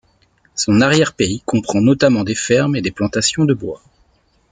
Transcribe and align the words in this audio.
Son 0.55 0.81
arrière-pays 0.81 1.41
comprend 1.45 1.79
notamment 1.79 2.23
des 2.23 2.33
fermes 2.33 2.75
et 2.75 2.81
des 2.81 2.89
plantations 2.89 3.45
de 3.45 3.53
bois. 3.53 3.83